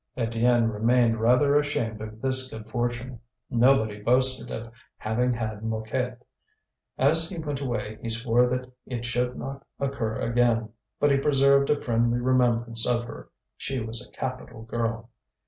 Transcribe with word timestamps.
Étienne 0.17 0.73
remained 0.73 1.19
rather 1.21 1.59
ashamed 1.59 2.01
of 2.01 2.23
this 2.23 2.49
good 2.49 2.67
fortune. 2.67 3.19
Nobody 3.51 4.01
boasted 4.01 4.49
of 4.49 4.71
having 4.97 5.31
had 5.31 5.63
Mouquette. 5.63 6.25
As 6.97 7.29
he 7.29 7.37
went 7.37 7.61
away 7.61 7.99
he 8.01 8.09
swore 8.09 8.47
that 8.49 8.71
it 8.87 9.05
should 9.05 9.37
not 9.37 9.63
occur 9.79 10.15
again, 10.15 10.69
but 10.99 11.11
he 11.11 11.17
preserved 11.19 11.69
a 11.69 11.79
friendly 11.79 12.19
remembrance 12.19 12.87
of 12.87 13.03
her; 13.03 13.29
she 13.55 13.79
was 13.79 14.01
a 14.03 14.09
capital 14.09 14.63
girl. 14.63 15.11